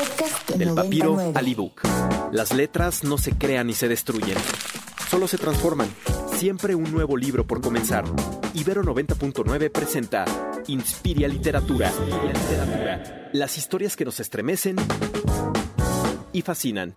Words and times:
Podcast 0.00 0.50
Del 0.52 0.72
papiro 0.72 1.10
99. 1.10 1.38
al 1.38 1.46
ebook. 1.46 1.82
Las 2.32 2.54
letras 2.54 3.04
no 3.04 3.18
se 3.18 3.36
crean 3.36 3.66
ni 3.66 3.74
se 3.74 3.86
destruyen. 3.86 4.38
Solo 5.10 5.28
se 5.28 5.36
transforman. 5.36 5.88
Siempre 6.36 6.74
un 6.74 6.90
nuevo 6.90 7.18
libro 7.18 7.46
por 7.46 7.60
comenzar. 7.60 8.04
Ibero 8.54 8.82
90.9 8.82 9.70
presenta 9.70 10.24
Inspiria 10.68 11.28
Literatura. 11.28 11.92
Las 13.34 13.58
historias 13.58 13.94
que 13.94 14.06
nos 14.06 14.20
estremecen 14.20 14.76
y 16.32 16.40
fascinan. 16.40 16.94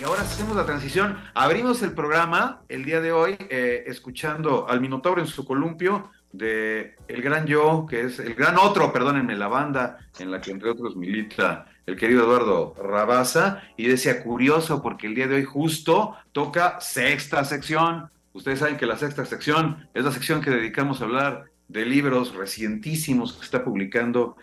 Y 0.00 0.04
ahora 0.04 0.22
hacemos 0.22 0.54
la 0.54 0.64
transición. 0.66 1.18
Abrimos 1.34 1.82
el 1.82 1.92
programa 1.92 2.62
el 2.68 2.84
día 2.84 3.00
de 3.00 3.10
hoy 3.10 3.36
eh, 3.50 3.82
escuchando 3.88 4.68
al 4.68 4.80
Minotauro 4.80 5.20
en 5.20 5.26
su 5.26 5.44
columpio 5.44 6.08
de 6.34 6.96
El 7.06 7.22
Gran 7.22 7.46
Yo, 7.46 7.86
que 7.88 8.02
es 8.02 8.18
el 8.18 8.34
Gran 8.34 8.58
Otro, 8.58 8.92
perdónenme, 8.92 9.36
la 9.36 9.46
banda 9.46 9.98
en 10.18 10.32
la 10.32 10.40
que 10.40 10.50
entre 10.50 10.70
otros 10.70 10.96
milita 10.96 11.66
el 11.86 11.96
querido 11.96 12.24
Eduardo 12.24 12.74
Rabaza. 12.76 13.62
Y 13.76 13.86
decía 13.86 14.22
curioso 14.22 14.82
porque 14.82 15.06
el 15.06 15.14
día 15.14 15.28
de 15.28 15.36
hoy 15.36 15.44
justo 15.44 16.16
toca 16.32 16.80
sexta 16.80 17.44
sección. 17.44 18.10
Ustedes 18.32 18.58
saben 18.58 18.76
que 18.76 18.86
la 18.86 18.98
sexta 18.98 19.24
sección 19.24 19.88
es 19.94 20.04
la 20.04 20.10
sección 20.10 20.40
que 20.40 20.50
dedicamos 20.50 21.00
a 21.00 21.04
hablar 21.04 21.44
de 21.68 21.86
libros 21.86 22.34
recientísimos 22.34 23.34
que 23.34 23.44
está 23.44 23.62
publicando 23.62 24.36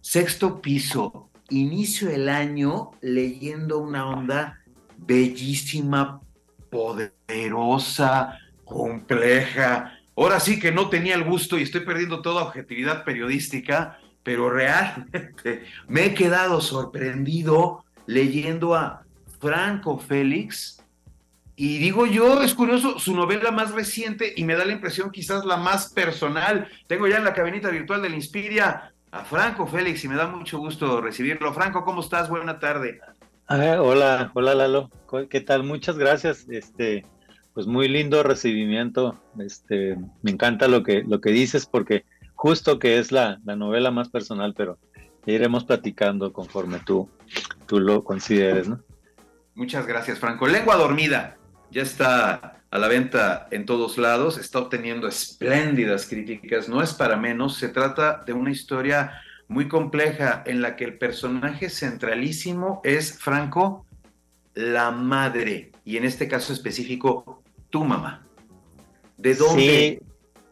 Sexto 0.00 0.60
Piso. 0.60 1.30
Inicio 1.50 2.10
el 2.10 2.28
año 2.28 2.90
leyendo 3.00 3.78
una 3.78 4.08
onda 4.08 4.60
bellísima, 4.96 6.20
poderosa, 6.68 8.38
compleja. 8.64 9.97
Ahora 10.18 10.40
sí 10.40 10.58
que 10.58 10.72
no 10.72 10.88
tenía 10.88 11.14
el 11.14 11.22
gusto 11.22 11.56
y 11.56 11.62
estoy 11.62 11.82
perdiendo 11.82 12.22
toda 12.22 12.42
objetividad 12.42 13.04
periodística, 13.04 14.00
pero 14.24 14.50
realmente 14.50 15.62
me 15.86 16.06
he 16.06 16.14
quedado 16.14 16.60
sorprendido 16.60 17.84
leyendo 18.06 18.74
a 18.74 19.04
Franco 19.38 19.96
Félix. 19.96 20.82
Y 21.54 21.78
digo 21.78 22.04
yo, 22.04 22.42
es 22.42 22.52
curioso, 22.52 22.98
su 22.98 23.14
novela 23.14 23.52
más 23.52 23.70
reciente 23.70 24.32
y 24.36 24.42
me 24.42 24.56
da 24.56 24.64
la 24.64 24.72
impresión 24.72 25.12
quizás 25.12 25.44
la 25.44 25.56
más 25.56 25.92
personal. 25.92 26.66
Tengo 26.88 27.06
ya 27.06 27.18
en 27.18 27.24
la 27.24 27.32
cabinita 27.32 27.70
virtual 27.70 28.02
del 28.02 28.14
Inspiria 28.14 28.92
a 29.12 29.24
Franco 29.24 29.68
Félix 29.68 30.02
y 30.02 30.08
me 30.08 30.16
da 30.16 30.26
mucho 30.26 30.58
gusto 30.58 31.00
recibirlo. 31.00 31.54
Franco, 31.54 31.84
¿cómo 31.84 32.00
estás? 32.00 32.28
Buena 32.28 32.58
tarde. 32.58 33.00
Ah, 33.46 33.76
hola, 33.80 34.32
hola 34.34 34.56
Lalo, 34.56 34.90
¿qué 35.30 35.40
tal? 35.40 35.62
Muchas 35.62 35.96
gracias. 35.96 36.44
Este, 36.50 37.06
pues 37.58 37.66
muy 37.66 37.88
lindo 37.88 38.22
recibimiento. 38.22 39.20
Este, 39.40 39.98
me 40.22 40.30
encanta 40.30 40.68
lo 40.68 40.84
que 40.84 41.02
lo 41.02 41.20
que 41.20 41.30
dices 41.30 41.66
porque 41.66 42.04
justo 42.36 42.78
que 42.78 43.00
es 43.00 43.10
la, 43.10 43.40
la 43.44 43.56
novela 43.56 43.90
más 43.90 44.10
personal, 44.10 44.54
pero 44.56 44.78
iremos 45.26 45.64
platicando 45.64 46.32
conforme 46.32 46.78
tú 46.78 47.10
tú 47.66 47.80
lo 47.80 48.04
consideres, 48.04 48.68
¿no? 48.68 48.80
Muchas 49.56 49.88
gracias, 49.88 50.20
Franco. 50.20 50.46
Lengua 50.46 50.76
dormida 50.76 51.36
ya 51.72 51.82
está 51.82 52.62
a 52.70 52.78
la 52.78 52.86
venta 52.86 53.48
en 53.50 53.66
todos 53.66 53.98
lados, 53.98 54.38
está 54.38 54.60
obteniendo 54.60 55.08
espléndidas 55.08 56.06
críticas, 56.06 56.68
no 56.68 56.80
es 56.80 56.94
para 56.94 57.16
menos, 57.16 57.56
se 57.56 57.68
trata 57.68 58.22
de 58.24 58.34
una 58.34 58.52
historia 58.52 59.20
muy 59.48 59.66
compleja 59.66 60.44
en 60.46 60.62
la 60.62 60.76
que 60.76 60.84
el 60.84 60.96
personaje 60.96 61.70
centralísimo 61.70 62.80
es 62.84 63.18
Franco, 63.18 63.84
la 64.54 64.92
madre, 64.92 65.72
y 65.84 65.96
en 65.96 66.04
este 66.04 66.28
caso 66.28 66.52
específico, 66.52 67.37
tu 67.70 67.84
mamá. 67.84 68.26
¿De 69.16 69.34
dónde? 69.34 69.62
Sí, 69.62 69.98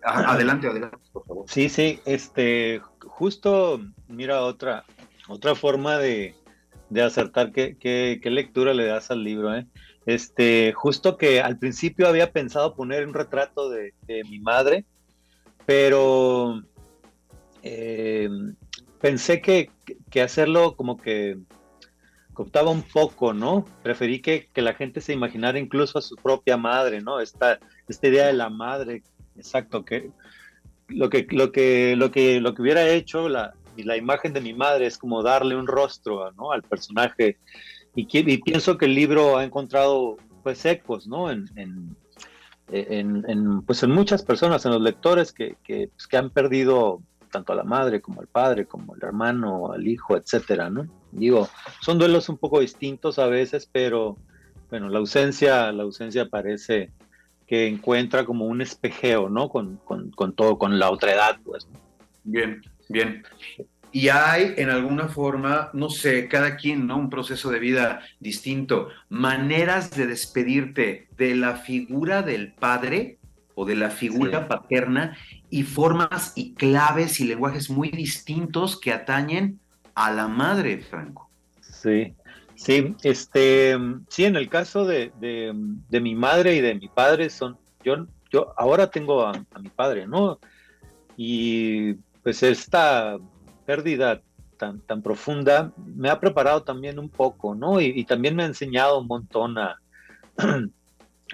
adelante, 0.03 0.67
adelante, 0.69 0.99
por 1.13 1.25
favor. 1.27 1.45
sí, 1.49 1.69
sí, 1.69 2.01
este, 2.05 2.81
justo, 3.01 3.81
mira, 4.09 4.43
otra, 4.43 4.85
otra 5.29 5.55
forma 5.55 5.99
de, 5.99 6.35
de 6.91 7.03
acertar 7.03 7.53
qué, 7.53 7.77
qué- 7.79 8.19
qué 8.23 8.31
lectura 8.31 8.75
le 8.75 8.87
das 8.87 9.11
al 9.11 9.23
libro, 9.25 9.55
¿eh? 9.55 9.67
Este, 10.05 10.73
justo 10.73 11.17
que 11.17 11.41
al 11.41 11.59
principio 11.59 12.07
había 12.07 12.31
pensado 12.33 12.75
poner 12.77 13.07
un 13.07 13.15
retrato 13.15 13.69
de, 13.71 13.93
de 14.07 14.23
mi 14.25 14.39
madre, 14.39 14.85
pero 15.65 16.61
eh, 17.63 18.29
pensé 19.01 19.41
que, 19.41 19.71
que 20.11 20.23
hacerlo 20.23 20.77
como 20.77 20.97
que 20.97 21.39
cooptaba 22.37 22.71
un 22.71 22.83
poco, 22.83 23.33
¿no? 23.33 23.65
Preferí 23.83 24.21
que, 24.21 24.49
que 24.53 24.61
la 24.61 24.75
gente 24.75 25.01
se 25.01 25.15
imaginara 25.15 25.59
incluso 25.59 25.99
a 25.99 26.03
su 26.03 26.17
propia 26.17 26.59
madre, 26.59 27.01
¿no? 27.01 27.19
Esta, 27.19 27.59
esta 27.89 28.07
idea 28.09 28.27
de 28.27 28.35
la 28.35 28.51
madre, 28.51 29.03
exacto, 29.37 29.85
que 29.85 30.11
lo 30.89 31.09
que, 31.09 31.27
lo 31.31 31.51
que, 31.51 31.97
lo 31.97 32.11
que, 32.11 32.39
lo 32.41 32.55
que 32.55 32.63
hubiera 32.63 32.87
hecho 32.89 33.29
la, 33.31 33.55
la 33.79 33.97
imagen 33.97 34.35
de 34.35 34.43
mi 34.43 34.53
madre 34.53 34.87
es 34.87 34.99
como 34.99 35.23
darle 35.23 35.57
un 35.57 35.67
rostro, 35.67 36.31
¿no? 36.33 36.53
Al 36.53 36.63
personaje. 36.63 37.39
Y, 37.95 38.07
y 38.13 38.39
pienso 38.43 38.77
que 38.77 38.85
el 38.85 38.95
libro 38.95 39.39
ha 39.39 39.45
encontrado, 39.45 40.19
pues, 40.43 40.65
ecos, 40.67 41.07
¿no? 41.09 41.31
En, 41.31 41.47
en, 41.57 41.97
en- 42.69 43.25
en, 43.29 43.63
pues, 43.63 43.83
en 43.83 43.91
muchas 43.93 44.23
personas, 44.23 44.65
en 44.67 44.73
los 44.73 44.83
lectores 44.83 45.33
que, 45.33 45.57
que, 45.65 45.89
pues, 45.89 46.07
que 46.07 46.17
han 46.19 46.29
perdido 46.31 47.01
tanto 47.31 47.53
a 47.53 47.57
la 47.57 47.65
madre 47.65 48.01
como 48.01 48.21
al 48.21 48.27
padre, 48.27 48.67
como 48.67 48.95
al 48.95 49.03
hermano, 49.03 49.73
al 49.73 49.87
hijo, 49.87 50.17
etcétera, 50.17 50.71
¿no? 50.71 50.87
Digo, 51.13 51.49
son 51.81 51.99
duelos 51.99 52.29
un 52.29 52.39
poco 52.39 52.61
distintos 52.61 53.19
a 53.19 53.27
veces, 53.27 53.69
pero 53.71 54.17
bueno, 54.71 54.89
la 54.89 54.99
ausencia, 54.99 55.71
la 55.73 55.85
ausencia 55.85 56.29
parece 56.29 56.91
que 57.47 57.69
encuentra 57.69 58.25
como 58.25 58.47
un 58.47 58.61
espejeo, 58.61 59.29
¿no? 59.29 59.49
Con, 59.49 59.77
con, 59.85 60.11
con 60.11 60.35
todo, 60.35 60.59
con 60.59 60.79
la 60.79 60.91
otra 60.91 61.13
edad, 61.13 61.39
pues. 61.45 61.69
¿no? 61.69 61.79
Bien, 62.25 62.61
bien. 62.89 63.23
Y 63.93 64.09
hay 64.09 64.53
en 64.57 64.69
alguna 64.69 65.09
forma, 65.09 65.71
no 65.73 65.89
sé, 65.89 66.29
cada 66.29 66.57
quien, 66.57 66.87
¿no? 66.87 66.97
Un 66.99 67.09
proceso 67.09 67.51
de 67.51 67.61
vida 67.61 68.01
distinto, 68.19 68.89
maneras 69.09 69.91
de 69.93 70.07
despedirte 70.07 71.09
de 71.17 71.35
la 71.37 71.55
figura 71.57 72.23
del 72.23 72.53
padre 72.53 73.19
o 73.55 73.65
de 73.65 73.77
la 73.77 73.91
figura 73.91 74.41
Sí. 74.41 74.45
paterna 74.49 75.17
y 75.51 75.63
formas 75.63 76.33
y 76.37 76.55
claves 76.55 77.21
y 77.21 77.27
lenguajes 77.27 77.71
muy 77.71 77.91
distintos 77.91 78.79
que 78.79 78.93
atañen 78.93 79.61
a 79.95 80.13
la 80.13 80.29
madre, 80.29 80.79
Franco. 80.79 81.31
Sí, 81.61 82.15
sí, 82.55 82.95
este, 83.03 83.77
sí, 84.09 84.25
en 84.25 84.37
el 84.37 84.49
caso 84.49 84.85
de, 84.85 85.13
de, 85.21 85.53
de 85.89 86.01
mi 86.01 86.15
madre 86.15 86.57
y 86.57 86.61
de 86.61 86.75
mi 86.75 86.89
padre 86.89 87.31
son, 87.31 87.57
yo, 87.85 88.07
yo 88.31 88.53
ahora 88.57 88.91
tengo 88.91 89.23
a, 89.23 89.33
a 89.33 89.59
mi 89.59 89.69
padre, 89.69 90.07
¿no? 90.07 90.39
Y 91.17 91.95
pues 92.23 92.43
esta 92.43 93.17
pérdida 93.65 94.21
tan, 94.57 94.81
tan 94.81 95.03
profunda 95.03 95.73
me 95.77 96.11
ha 96.11 96.19
preparado 96.19 96.63
también 96.63 96.99
un 96.99 97.09
poco, 97.09 97.55
¿no? 97.55 97.81
Y, 97.81 97.93
y 97.95 98.05
también 98.05 98.35
me 98.35 98.43
ha 98.43 98.47
enseñado 98.47 99.01
un 99.01 99.07
montón 99.07 99.59
a 99.59 99.79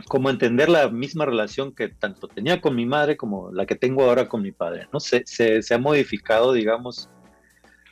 cómo 0.08 0.30
entender 0.30 0.68
la 0.68 0.88
misma 0.88 1.26
relación 1.26 1.74
que 1.74 1.88
tanto 1.88 2.28
tenía 2.28 2.60
con 2.60 2.74
mi 2.74 2.86
madre 2.86 3.16
como 3.16 3.52
la 3.52 3.66
que 3.66 3.76
tengo 3.76 4.04
ahora 4.04 4.28
con 4.28 4.42
mi 4.42 4.52
padre, 4.52 4.88
¿no? 4.92 5.00
Se, 5.00 5.22
se, 5.26 5.62
se 5.62 5.74
ha 5.74 5.78
modificado, 5.78 6.52
digamos, 6.52 7.10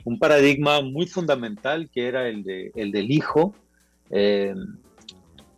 un 0.04 0.18
paradigma 0.18 0.80
muy 0.80 1.06
fundamental 1.06 1.90
que 1.90 2.06
era 2.06 2.28
el, 2.28 2.42
de, 2.42 2.72
el 2.74 2.90
del 2.90 3.10
hijo. 3.10 3.54
Eh, 4.10 4.54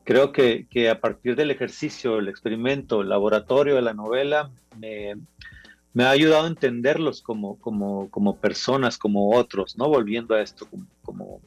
creo 0.04 0.32
que, 0.32 0.66
que, 0.68 0.90
a 0.90 1.00
partir 1.00 1.36
del 1.36 1.50
ejercicio, 1.50 2.18
el 2.18 2.28
experimento, 2.28 3.02
el 3.02 3.08
laboratorio 3.08 3.76
de 3.76 3.82
la 3.82 3.94
novela, 3.94 4.50
me, 4.78 5.14
me 5.92 6.04
ha 6.04 6.10
ayudado 6.10 6.44
a 6.44 6.48
entenderlos 6.48 7.22
como, 7.22 7.58
como, 7.58 8.10
como, 8.10 8.36
personas, 8.36 8.98
como 8.98 9.34
otros, 9.36 9.76
¿no? 9.76 9.88
Volviendo 9.88 10.34
a 10.34 10.42
esto, 10.42 10.66
como... 10.68 10.86
como... 11.02 11.40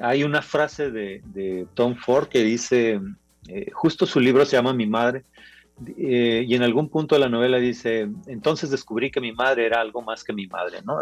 Hay 0.00 0.22
una 0.22 0.42
frase 0.42 0.92
de, 0.92 1.22
de, 1.24 1.66
Tom 1.74 1.96
Ford 1.96 2.28
que 2.28 2.44
dice, 2.44 3.00
eh, 3.48 3.70
justo 3.72 4.06
su 4.06 4.20
libro 4.20 4.44
se 4.44 4.56
llama 4.56 4.72
Mi 4.72 4.86
Madre, 4.86 5.24
eh, 5.96 6.44
y 6.46 6.54
en 6.54 6.62
algún 6.62 6.88
punto 6.88 7.14
de 7.14 7.20
la 7.20 7.28
novela 7.28 7.58
dice, 7.58 8.08
entonces 8.26 8.70
descubrí 8.70 9.10
que 9.10 9.20
mi 9.20 9.32
madre 9.32 9.66
era 9.66 9.80
algo 9.80 10.02
más 10.02 10.24
que 10.24 10.32
mi 10.32 10.46
madre, 10.48 10.82
¿no? 10.84 10.98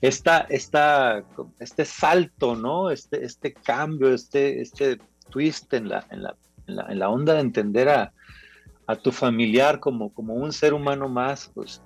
Esta, 0.00 0.46
esta, 0.48 1.22
este 1.60 1.84
salto, 1.84 2.56
¿no? 2.56 2.90
Este, 2.90 3.24
este 3.24 3.52
cambio, 3.52 4.14
este, 4.14 4.62
este 4.62 4.98
twist 5.30 5.72
en 5.74 5.90
la, 5.90 6.06
en, 6.10 6.22
la, 6.22 6.36
en, 6.66 6.98
la, 6.98 7.10
onda 7.10 7.34
de 7.34 7.40
entender 7.40 7.90
a, 7.90 8.12
a 8.86 8.96
tu 8.96 9.12
familiar 9.12 9.80
como, 9.80 10.12
como 10.14 10.34
un 10.34 10.52
ser 10.52 10.72
humano 10.72 11.08
más, 11.08 11.50
pues 11.54 11.82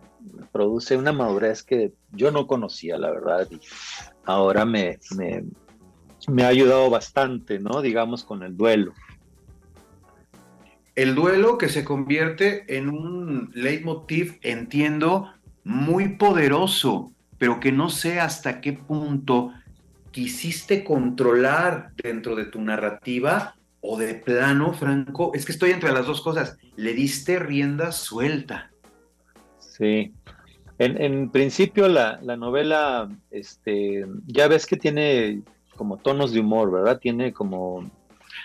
produce 0.53 0.97
una 0.97 1.13
madurez 1.13 1.65
que 1.65 1.93
yo 2.13 2.31
no 2.31 2.47
conocía, 2.47 2.97
la 2.97 3.11
verdad, 3.11 3.49
y 3.51 3.59
ahora 4.25 4.65
me, 4.65 4.99
me, 5.17 5.45
me 6.29 6.45
ha 6.45 6.49
ayudado 6.49 6.91
bastante, 6.91 7.59
¿no? 7.59 7.83
Digamos, 7.83 8.23
con 8.23 8.45
el 8.45 8.57
duelo 8.57 8.93
el 10.97 11.15
duelo 11.15 11.59
que 11.59 11.69
se 11.69 11.85
convierte 11.85 12.77
en 12.77 12.89
un 12.89 13.51
leitmotiv, 13.55 14.39
entiendo, 14.43 15.33
muy 15.65 16.17
poderoso, 16.17 17.13
pero 17.39 17.61
que 17.61 17.73
no 17.73 17.89
sé 17.91 18.21
hasta 18.21 18.61
qué 18.61 18.73
punto 18.73 19.53
quisiste 20.11 20.85
controlar 20.85 21.93
dentro 22.03 22.35
de 22.35 22.45
tu 22.45 22.61
narrativa 22.61 23.55
o 23.81 23.97
de 23.99 24.15
plano, 24.15 24.73
Franco, 24.75 25.33
es 25.35 25.47
que 25.47 25.53
estoy 25.53 25.71
entre 25.71 25.93
las 25.93 26.07
dos 26.07 26.21
cosas, 26.21 26.59
le 26.77 26.93
diste 26.93 27.39
rienda 27.39 27.93
suelta. 27.93 28.71
Sí, 29.59 30.13
En, 30.79 31.31
principio 31.31 31.89
la, 31.89 32.19
novela, 32.37 33.09
este, 33.31 34.07
ya 34.27 34.49
ves 34.49 34.67
que 34.67 34.77
tiene 34.77 35.43
como 35.77 35.97
tonos 35.97 36.33
de 36.33 36.41
humor, 36.41 36.71
¿verdad? 36.71 36.99
Tiene 36.99 37.33
como... 37.33 37.91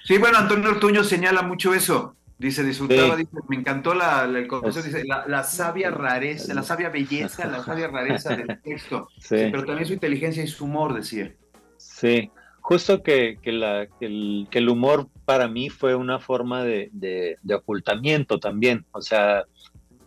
Sí, 0.05 0.17
bueno, 0.17 0.37
Antonio 0.37 0.69
Ortuño 0.69 1.03
señala 1.03 1.41
mucho 1.41 1.73
eso. 1.73 2.15
Dice, 2.37 2.63
disfrutaba, 2.63 3.15
dice, 3.15 3.31
me 3.47 3.55
encantó 3.55 3.93
la, 3.93 4.25
el 4.25 4.47
dice, 4.73 5.05
la, 5.05 5.43
sabia 5.43 5.89
rareza, 5.89 6.53
la 6.53 6.63
sabia 6.63 6.89
belleza, 6.89 7.47
la 7.47 7.63
sabia 7.63 7.87
rareza 7.87 8.35
del 8.35 8.59
texto. 8.61 9.07
Sí. 9.19 9.47
pero 9.51 9.63
también 9.63 9.87
su 9.87 9.93
inteligencia 9.93 10.43
y 10.43 10.47
su 10.47 10.65
humor, 10.65 10.93
decía. 10.93 11.33
Sí, 11.77 12.29
justo 12.59 13.03
que, 13.03 13.37
que, 13.41 13.53
la, 13.53 13.87
que, 13.99 14.07
el, 14.07 14.47
que 14.51 14.57
el 14.57 14.67
humor 14.67 15.07
para 15.23 15.47
mí 15.47 15.69
fue 15.69 15.95
una 15.95 16.19
forma 16.19 16.63
de, 16.63 16.89
de, 16.91 17.37
de, 17.41 17.55
ocultamiento 17.55 18.37
también. 18.37 18.85
O 18.91 19.01
sea, 19.01 19.45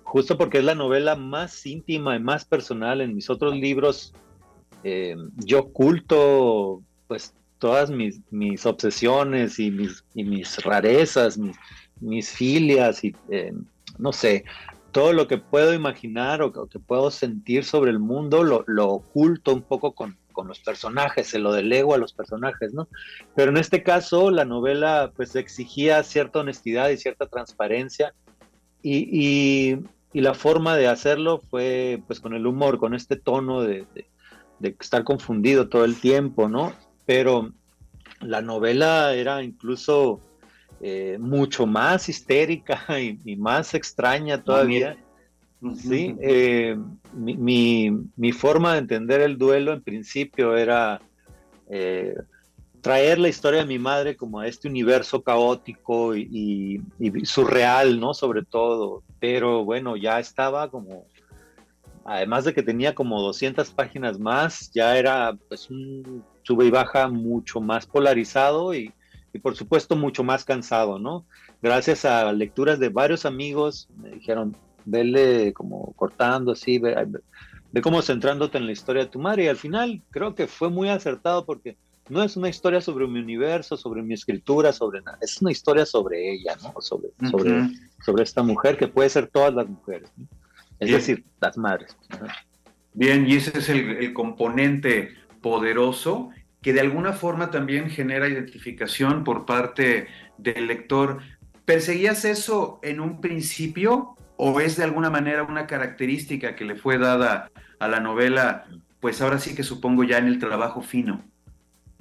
justo 0.04 0.36
porque 0.36 0.58
es 0.58 0.64
la 0.64 0.74
novela 0.74 1.16
más 1.16 1.64
íntima 1.64 2.14
y 2.14 2.20
más 2.20 2.44
personal. 2.44 3.00
En 3.00 3.14
mis 3.14 3.30
otros 3.30 3.56
libros, 3.56 4.12
eh, 4.84 5.16
yo 5.36 5.60
oculto 5.60 6.82
pues 7.06 7.34
todas 7.58 7.90
mis, 7.90 8.20
mis 8.30 8.66
obsesiones 8.66 9.58
y 9.58 9.70
mis, 9.70 10.04
y 10.14 10.24
mis 10.24 10.62
rarezas, 10.64 11.38
mis 11.38 11.56
mis 12.00 12.30
filias 12.30 13.04
y 13.04 13.14
eh, 13.30 13.52
no 13.98 14.12
sé, 14.12 14.44
todo 14.92 15.12
lo 15.12 15.28
que 15.28 15.38
puedo 15.38 15.74
imaginar 15.74 16.42
o 16.42 16.52
que 16.68 16.78
puedo 16.78 17.10
sentir 17.10 17.64
sobre 17.64 17.90
el 17.90 17.98
mundo 17.98 18.42
lo, 18.42 18.88
oculto 18.88 19.54
un 19.54 19.62
poco 19.62 19.92
con, 19.92 20.16
los 20.46 20.60
personajes, 20.60 21.26
se 21.26 21.40
lo 21.40 21.52
delego 21.52 21.94
a 21.94 21.98
los 21.98 22.12
personajes, 22.12 22.72
¿no? 22.72 22.86
Pero 23.34 23.50
en 23.50 23.56
este 23.56 23.82
caso 23.82 24.30
la 24.30 24.44
novela 24.44 25.10
pues 25.16 25.34
exigía 25.34 26.00
cierta 26.04 26.38
honestidad 26.38 26.90
y 26.90 26.96
cierta 26.96 27.26
transparencia 27.26 28.14
y, 28.80 29.78
la 30.12 30.34
forma 30.34 30.76
de 30.76 30.86
hacerlo 30.86 31.42
fue 31.50 32.02
pues 32.06 32.20
con 32.20 32.34
el 32.34 32.46
humor, 32.46 32.78
con 32.78 32.94
este 32.94 33.16
tono 33.16 33.62
de, 33.62 33.84
de 34.60 34.76
estar 34.80 35.04
confundido 35.04 35.68
todo 35.68 35.84
el 35.84 35.96
tiempo, 36.00 36.48
¿no? 36.48 36.72
Pero 37.04 37.52
la 38.20 38.40
novela 38.40 39.14
era 39.14 39.42
incluso 39.42 40.20
eh, 40.80 41.16
mucho 41.18 41.66
más 41.66 42.08
histérica 42.08 42.84
y, 43.24 43.36
más 43.36 43.74
extraña 43.74 44.42
todavía. 44.42 44.96
Sí, 45.76 46.14
eh, 46.20 46.78
mi, 47.12 48.32
forma 48.32 48.74
de 48.74 48.78
entender 48.78 49.20
el 49.22 49.36
duelo 49.36 49.72
en 49.72 49.82
principio 49.82 50.56
era 50.56 51.00
eh, 51.68 52.14
traer 52.80 53.18
la 53.18 53.28
historia 53.28 53.60
de 53.60 53.66
mi 53.66 53.78
madre 53.80 54.16
como 54.16 54.38
a 54.38 54.46
este 54.46 54.68
universo 54.68 55.20
caótico 55.20 56.14
y, 56.14 56.80
surreal, 57.24 57.98
¿no? 57.98 58.14
Sobre 58.14 58.44
todo, 58.44 59.02
pero 59.18 59.64
bueno, 59.64 59.96
ya 59.96 60.20
estaba 60.20 60.70
como, 60.70 61.06
además 62.04 62.44
de 62.44 62.54
que 62.54 62.62
tenía 62.62 62.94
como 62.94 63.20
200 63.20 63.68
páginas 63.70 64.20
más, 64.20 64.70
ya 64.72 64.96
era 64.96 65.36
pues 65.48 65.68
un 65.70 66.22
sube 66.44 66.66
y 66.66 66.70
baja 66.70 67.08
mucho 67.08 67.60
más 67.60 67.84
polarizado 67.84 68.72
y, 68.74 68.92
y 69.32 69.38
por 69.38 69.56
supuesto 69.56 69.96
mucho 69.96 70.24
más 70.24 70.44
cansado, 70.44 70.98
¿no? 70.98 71.24
Gracias 71.62 72.04
a 72.04 72.32
lecturas 72.32 72.78
de 72.78 72.88
varios 72.88 73.26
amigos, 73.26 73.88
me 73.96 74.10
dijeron, 74.10 74.56
vele 74.84 75.52
como 75.52 75.92
cortando 75.94 76.52
así, 76.52 76.78
ve, 76.78 76.94
cómo 77.82 78.02
centrándote 78.02 78.58
en 78.58 78.66
la 78.66 78.72
historia 78.72 79.04
de 79.04 79.10
tu 79.10 79.18
madre 79.18 79.44
y 79.44 79.48
al 79.48 79.56
final 79.56 80.02
creo 80.10 80.34
que 80.34 80.46
fue 80.46 80.70
muy 80.70 80.88
acertado 80.88 81.44
porque 81.44 81.76
no 82.08 82.22
es 82.22 82.36
una 82.36 82.48
historia 82.48 82.80
sobre 82.80 83.06
mi 83.06 83.20
universo, 83.20 83.76
sobre 83.76 84.02
mi 84.02 84.14
escritura, 84.14 84.72
sobre 84.72 85.02
nada, 85.02 85.18
es 85.20 85.40
una 85.42 85.52
historia 85.52 85.84
sobre 85.84 86.32
ella, 86.32 86.56
¿no? 86.62 86.74
Sobre, 86.80 87.08
sobre, 87.30 87.68
sobre 88.04 88.22
esta 88.22 88.42
mujer 88.42 88.78
que 88.78 88.88
puede 88.88 89.10
ser 89.10 89.26
todas 89.26 89.52
las 89.54 89.68
mujeres, 89.68 90.10
¿no? 90.16 90.26
es 90.80 90.90
decir, 90.90 91.24
las 91.40 91.58
madres. 91.58 91.96
Bien, 92.94 93.28
y 93.28 93.34
ese 93.34 93.56
es 93.58 93.68
el, 93.68 93.90
el 93.98 94.12
componente 94.14 95.10
poderoso 95.42 96.30
que 96.62 96.72
de 96.72 96.80
alguna 96.80 97.12
forma 97.12 97.50
también 97.50 97.90
genera 97.90 98.28
identificación 98.28 99.24
por 99.24 99.46
parte 99.46 100.08
del 100.38 100.66
lector. 100.66 101.18
¿Perseguías 101.64 102.24
eso 102.24 102.80
en 102.82 103.00
un 103.00 103.20
principio 103.20 104.16
o 104.36 104.60
es 104.60 104.76
de 104.76 104.84
alguna 104.84 105.10
manera 105.10 105.42
una 105.42 105.66
característica 105.66 106.56
que 106.56 106.64
le 106.64 106.76
fue 106.76 106.98
dada 106.98 107.50
a 107.78 107.88
la 107.88 108.00
novela, 108.00 108.66
pues 109.00 109.20
ahora 109.20 109.38
sí 109.38 109.54
que 109.54 109.62
supongo 109.62 110.04
ya 110.04 110.18
en 110.18 110.26
el 110.26 110.38
trabajo 110.38 110.80
fino? 110.80 111.22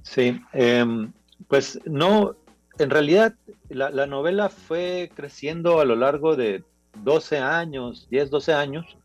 Sí, 0.04 0.40
em, 0.54 1.12
pues 1.48 1.80
no, 1.86 2.36
en 2.80 2.90
realidad 2.90 3.36
la, 3.70 4.06
novela 4.06 4.50
fue 4.50 5.12
creciendo 5.16 5.82
a 5.82 5.86
lo 5.86 5.96
largo 5.96 6.36
de 6.36 6.64
12 7.04 7.40
años, 7.40 8.08
10, 8.10 8.30
12 8.30 8.54
años. 8.54 8.98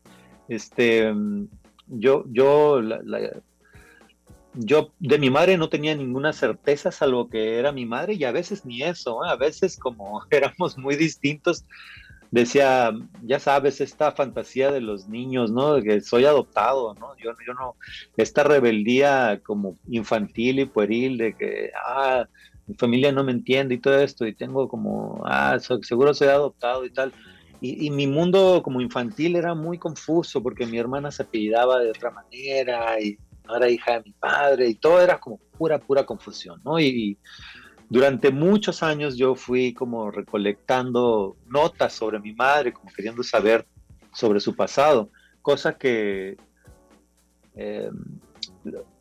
Este, 0.47 1.07
em, 1.07 1.47
yo, 1.87 2.23
yo 2.29 2.81
la, 2.81 3.01
yo 4.53 4.91
de 4.99 5.17
mi 5.17 5.29
madre 5.29 5.57
no 5.57 5.69
tenía 5.69 5.95
ninguna 5.95 6.33
certeza 6.33 6.91
salvo 6.91 7.29
que 7.29 7.57
era 7.57 7.71
mi 7.71 7.85
madre 7.85 8.13
y 8.13 8.23
a 8.23 8.31
veces 8.31 8.65
ni 8.65 8.83
eso, 8.83 9.25
¿eh? 9.25 9.29
a 9.29 9.35
veces 9.35 9.77
como 9.77 10.23
éramos 10.29 10.77
muy 10.77 10.95
distintos, 10.95 11.65
decía, 12.31 12.91
ya 13.21 13.39
sabes, 13.39 13.79
esta 13.79 14.11
fantasía 14.11 14.71
de 14.71 14.81
los 14.81 15.07
niños, 15.07 15.51
¿no? 15.51 15.75
De 15.75 15.83
que 15.83 16.01
soy 16.01 16.25
adoptado, 16.25 16.95
¿no? 16.95 17.15
Yo, 17.17 17.31
yo 17.45 17.53
no, 17.53 17.75
esta 18.17 18.43
rebeldía 18.43 19.39
como 19.43 19.77
infantil 19.87 20.59
y 20.59 20.65
pueril 20.65 21.19
de 21.19 21.35
que, 21.35 21.71
ah, 21.85 22.25
mi 22.65 22.75
familia 22.75 23.11
no 23.11 23.23
me 23.23 23.33
entiende 23.33 23.75
y 23.75 23.79
todo 23.79 23.99
esto 23.99 24.25
y 24.25 24.33
tengo 24.33 24.67
como, 24.67 25.21
ah, 25.25 25.59
seguro 25.59 26.13
soy 26.15 26.29
adoptado 26.29 26.85
y 26.85 26.89
tal. 26.89 27.13
Y, 27.61 27.85
y, 27.85 27.91
mi 27.91 28.07
mundo 28.07 28.61
como 28.63 28.81
infantil 28.81 29.35
era 29.35 29.53
muy 29.53 29.77
confuso 29.77 30.41
porque 30.41 30.65
mi 30.65 30.77
hermana 30.77 31.11
se 31.11 31.23
apellidaba 31.23 31.79
de 31.79 31.91
otra 31.91 32.11
manera 32.11 32.99
y 32.99 33.17
no 33.45 33.55
era 33.55 33.69
hija 33.69 33.93
de 33.93 34.03
mi 34.05 34.11
padre 34.13 34.67
y 34.67 34.75
todo 34.75 35.01
era 35.01 35.19
como 35.19 35.37
pura, 35.57 35.79
pura 35.79 36.05
confusión, 36.05 36.61
¿no? 36.63 36.79
Y, 36.79 37.17
durante 37.93 38.31
muchos 38.31 38.81
años 38.81 39.17
yo 39.17 39.35
fui 39.35 39.71
como 39.71 40.09
recolectando 40.09 41.37
notas 41.45 41.93
sobre 41.93 42.19
mi 42.19 42.33
madre, 42.33 42.73
como 42.73 42.91
queriendo 42.91 43.21
saber 43.21 43.67
sobre 44.11 44.39
su 44.39 44.55
pasado, 44.55 45.11
cosa 45.43 45.77
que 45.77 46.37
eh, 47.55 47.91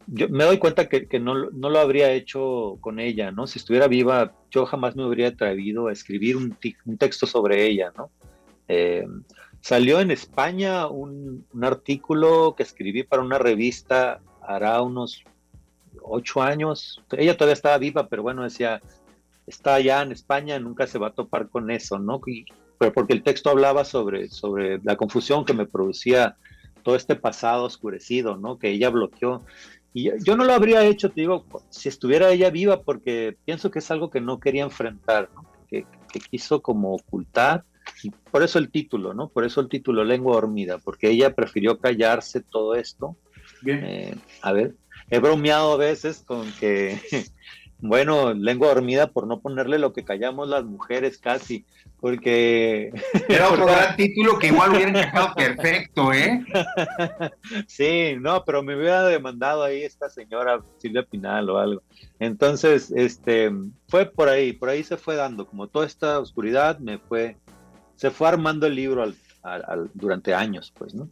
yo 0.09 0.29
me 0.29 0.45
doy 0.45 0.59
cuenta 0.59 0.91
que, 0.91 1.21
no, 1.21 1.35
lo 1.35 1.79
habría 1.79 2.13
hecho 2.13 2.77
con 2.83 2.99
ella, 2.99 3.31
¿no? 3.31 3.47
Si 3.47 3.59
estuviera 3.59 3.89
viva, 3.89 4.35
yo 4.51 4.67
jamás 4.67 4.95
me 4.95 5.05
habría 5.05 5.29
atrevido 5.29 5.87
a 5.87 5.93
escribir 5.93 6.37
un, 6.37 6.55
texto 6.99 7.27
sobre 7.27 7.65
ella, 7.67 7.95
¿no? 7.97 8.11
Eh, 8.69 9.07
salió 9.61 10.01
en 10.01 10.11
España 10.11 10.89
un, 10.89 11.47
un, 11.51 11.65
artículo 11.65 12.55
que 12.57 12.63
escribí 12.63 13.05
para 13.05 13.23
una 13.23 13.39
revista 13.39 14.21
hará 14.47 14.83
unos 14.83 15.25
ocho 16.01 16.43
años. 16.43 17.03
Ella 17.13 17.37
todavía 17.37 17.55
estaba 17.55 17.79
viva, 17.79 18.09
pero 18.09 18.23
bueno, 18.23 18.43
decía, 18.43 18.81
está 19.47 19.75
allá 19.75 20.03
en 20.03 20.13
España, 20.13 20.59
nunca 20.59 20.87
se 20.87 20.99
va 20.99 21.09
a 21.09 21.15
topar 21.15 21.49
con 21.49 21.71
eso, 21.71 21.99
¿no? 21.99 22.21
pero 22.79 22.93
porque 22.93 23.13
el 23.13 23.23
texto 23.23 23.51
hablaba 23.51 23.85
sobre, 23.85 24.29
sobre 24.29 24.81
la 24.83 24.97
confusión 24.97 25.45
que 25.45 25.55
me 25.55 25.67
producía 25.67 26.37
todo 26.83 26.97
este 26.97 27.15
pasado 27.15 27.65
oscurecido, 27.65 28.37
¿no? 28.37 28.59
Que 28.59 28.71
ella 28.71 28.91
bloqueó. 28.91 29.45
Y 29.95 30.11
yo 30.25 30.37
no 30.37 30.45
lo 30.45 30.53
habría 30.53 30.85
hecho, 30.85 31.11
te 31.11 31.21
digo, 31.21 31.45
si 31.71 31.89
estuviera 31.89 32.33
ella 32.33 32.51
viva, 32.51 32.83
porque 32.83 33.37
pienso 33.45 33.71
que 33.71 33.79
es 33.79 33.91
algo 33.91 34.11
que 34.11 34.21
no 34.21 34.41
quería 34.41 34.65
enfrentar, 34.65 35.29
¿no? 35.35 35.47
que, 35.69 35.87
que, 36.11 36.19
quiso 36.19 36.61
como 36.61 36.95
ocultar. 36.95 37.65
Y 38.03 38.11
por 38.11 38.43
eso 38.43 38.59
el 38.59 38.71
título, 38.71 39.15
¿no? 39.15 39.29
Por 39.29 39.45
eso 39.45 39.61
el 39.61 39.69
título 39.69 40.03
Lengua 40.03 40.35
Dormida, 40.35 40.79
porque 40.79 41.11
ella 41.11 41.35
prefirió 41.35 41.79
callarse 41.79 42.41
todo 42.41 42.75
esto 42.75 43.17
eh, 43.67 44.17
a 44.41 44.53
ver, 44.53 44.75
he 45.11 45.19
bromeado 45.19 45.75
a 45.75 45.77
veces 45.77 46.23
con 46.27 46.51
que, 46.53 46.99
bueno, 47.81 48.33
lengua 48.33 48.69
dormida 48.69 49.09
por 49.09 49.27
no 49.27 49.41
ponerle 49.41 49.79
lo 49.79 49.93
que 49.93 50.05
callamos 50.05 50.49
las 50.49 50.65
mujeres 50.65 51.19
casi, 51.19 51.67
porque... 52.01 52.93
Era 53.29 53.51
otro 53.51 53.67
gran 53.67 53.97
título 53.97 54.39
que 54.39 54.49
igual 54.49 54.71
hubiera 54.71 54.89
encajado 54.89 55.35
perfecto, 55.37 56.13
¿eh? 56.13 56.45
Sí, 57.67 58.15
no, 58.19 58.45
pero 58.45 58.63
me 58.63 58.77
hubiera 58.77 59.05
demandado 59.05 59.63
ahí 59.63 59.83
esta 59.83 60.09
señora 60.09 60.63
Silvia 60.79 61.03
Pinal 61.03 61.51
o 61.51 61.59
algo. 61.59 61.83
Entonces, 62.19 62.93
este, 62.97 63.53
fue 63.89 64.07
por 64.07 64.29
ahí, 64.29 64.53
por 64.53 64.69
ahí 64.69 64.83
se 64.83 64.97
fue 64.97 65.17
dando, 65.17 65.47
como 65.47 65.67
toda 65.69 65.87
esta 65.87 66.19
oscuridad 66.19 66.79
me 66.79 66.99
fue, 66.99 67.37
se 67.97 68.11
fue 68.11 68.29
armando 68.29 68.67
el 68.67 68.77
libro 68.77 69.13
durante 69.95 70.35
años, 70.35 70.73
pues, 70.77 70.95
¿no? 70.95 71.09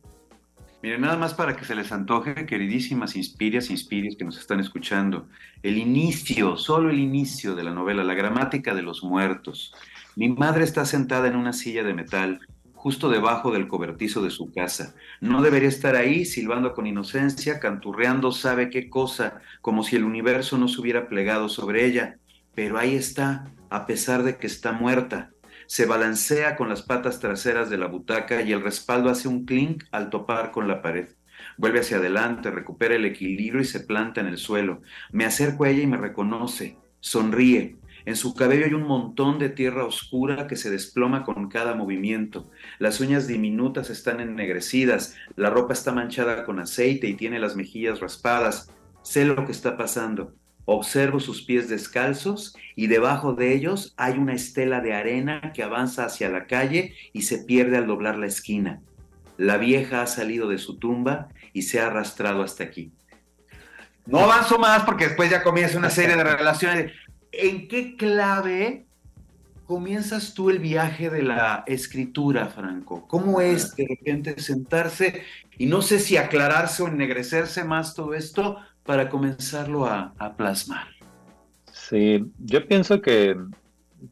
Miren, 0.83 1.03
nada 1.03 1.19
más 1.19 1.35
para 1.35 1.57
que 1.57 1.67
se 1.67 1.75
les 1.75 1.93
antoje, 1.93 2.47
queridísimas 2.47 3.15
inspirias, 3.15 3.69
inspirias 3.69 4.17
que 4.17 4.25
nos 4.25 4.39
están 4.39 4.61
escuchando, 4.61 5.29
el 5.63 5.77
inicio, 5.77 6.57
solo 6.57 6.89
el 6.89 6.99
inicio 6.99 7.55
de 7.55 7.65
la 7.65 7.71
novela, 7.71 8.03
la 8.03 8.15
gramática 8.15 8.75
de 8.75 8.81
los 8.81 9.05
muertos. 9.05 9.75
Mi 10.17 10.31
madre 10.31 10.65
está 10.65 10.87
sentada 10.87 11.29
en 11.29 11.37
una 11.37 11.53
silla 11.53 11.85
de 11.85 11.93
metal, 11.93 12.41
justo 12.73 13.11
debajo 13.11 13.53
del 13.53 13.69
cobertizo 13.69 14.23
de 14.23 14.31
su 14.31 14.51
casa. 14.53 14.95
No 15.21 15.43
debería 15.43 15.69
estar 15.69 15.97
ahí, 15.97 16.25
silbando 16.25 16.73
con 16.73 16.87
inocencia, 16.87 17.61
canturreando 17.61 18.33
sabe 18.33 18.71
qué 18.71 18.89
cosa, 18.89 19.43
como 19.61 19.83
si 19.83 19.97
el 19.97 20.05
universo 20.05 20.57
no 20.57 20.67
se 20.67 20.81
hubiera 20.81 21.09
plegado 21.09 21.51
sobre 21.51 21.85
ella. 21.85 22.17
Pero 22.55 22.79
ahí 22.79 22.95
está, 22.95 23.53
a 23.69 23.85
pesar 23.85 24.23
de 24.23 24.39
que 24.39 24.47
está 24.47 24.73
muerta. 24.73 25.31
Se 25.71 25.87
balancea 25.87 26.57
con 26.57 26.69
las 26.69 26.83
patas 26.83 27.21
traseras 27.21 27.71
de 27.71 27.79
la 27.79 27.87
butaca 27.87 28.43
y 28.43 28.51
el 28.51 28.61
respaldo 28.61 29.09
hace 29.09 29.29
un 29.29 29.45
clink 29.45 29.85
al 29.93 30.11
topar 30.11 30.51
con 30.51 30.67
la 30.67 30.83
pared. 30.83 31.11
Vuelve 31.59 31.79
hacia 31.79 31.99
adelante, 31.99 32.51
recupera 32.51 32.97
el 32.97 33.05
equilibrio 33.05 33.63
y 33.63 33.65
se 33.65 33.79
planta 33.79 34.21
en 34.21 34.27
el 34.27 34.37
suelo. 34.37 34.83
Me 35.13 35.25
acerco 35.25 35.63
a 35.63 35.69
ella 35.69 35.85
y 35.85 35.87
me 35.87 35.97
reconoce. 35.97 36.77
Sonríe. 36.99 37.77
En 38.05 38.17
su 38.17 38.35
cabello 38.35 38.67
hay 38.67 38.75
un 38.75 38.83
montón 38.83 39.39
de 39.39 39.49
tierra 39.49 39.85
oscura 39.85 40.49
que 40.49 40.57
se 40.57 40.71
desploma 40.71 41.23
con 41.23 41.49
cada 41.49 41.77
movimiento. 41.77 42.51
Las 42.81 42.99
uñas 42.99 43.29
diminutas 43.29 43.91
están 43.91 44.19
ennegrecidas, 44.19 45.15
la 45.37 45.51
ropa 45.51 45.73
está 45.73 45.93
manchada 45.93 46.45
con 46.45 46.59
aceite 46.59 47.07
y 47.07 47.15
tiene 47.15 47.39
las 47.39 47.55
mejillas 47.55 48.01
raspadas. 48.01 48.75
Sé 49.03 49.25
lo 49.25 49.47
que 49.47 49.53
está 49.53 49.77
pasando. 49.77 50.35
Observo 50.73 51.19
sus 51.19 51.43
pies 51.43 51.69
descalzos 51.69 52.57
y 52.77 52.87
debajo 52.87 53.33
de 53.33 53.53
ellos 53.55 53.93
hay 53.97 54.19
una 54.19 54.35
estela 54.35 54.81
de 54.81 54.93
arena 54.93 55.51
que 55.53 55.65
avanza 55.65 56.05
hacia 56.05 56.29
la 56.29 56.47
calle 56.47 56.95
y 57.13 57.23
se 57.23 57.39
pierde 57.39 57.77
al 57.77 57.89
doblar 57.89 58.17
la 58.17 58.29
esquina. 58.29 58.81
La 59.37 59.57
vieja 59.57 60.01
ha 60.01 60.07
salido 60.07 60.49
de 60.49 60.59
su 60.59 60.79
tumba 60.79 61.27
y 61.53 61.63
se 61.63 61.81
ha 61.81 61.89
arrastrado 61.89 62.45
hasta 62.45 62.63
aquí. 62.63 62.93
No 64.07 64.21
avanzo 64.21 64.61
más 64.61 64.85
porque 64.85 65.09
después 65.09 65.29
ya 65.29 65.43
comienza 65.43 65.77
una 65.77 65.91
serie 65.91 66.15
de 66.15 66.23
relaciones. 66.23 66.93
¿En 67.33 67.67
qué 67.67 67.97
clave 67.97 68.87
comienzas 69.67 70.35
tú 70.35 70.51
el 70.51 70.61
viaje 70.61 71.11
de 71.11 71.25
la 71.25 71.65
escritura, 71.67 72.47
Franco? 72.47 73.09
¿Cómo 73.09 73.41
es 73.41 73.75
de 73.75 73.89
repente 73.89 74.41
sentarse 74.41 75.25
y 75.59 75.67
no 75.67 75.83
sé 75.83 75.99
si 75.99 76.17
aclararse 76.17 76.85
o 76.85 76.87
ennegrecerse 76.87 77.65
más 77.65 77.97
todo 77.97 78.15
esto 78.15 78.59
para 78.91 79.09
comenzarlo 79.09 79.87
a, 79.87 80.35
plasmar? 80.37 80.89
Sí, 81.71 82.25
yo 82.41 82.67
pienso 82.67 83.01
que, 83.01 83.37